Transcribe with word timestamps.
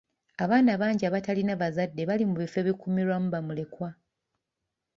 Abaana 0.43 0.71
bangi 0.81 1.03
abatalina 1.09 1.53
bazadde 1.61 2.01
Bali 2.09 2.23
mu 2.29 2.35
bifo 2.41 2.55
ebikuumirwamu 2.63 3.27
bamulekwa. 3.33 3.89